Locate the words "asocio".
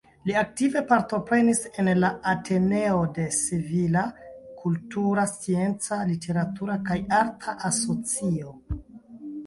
7.75-8.57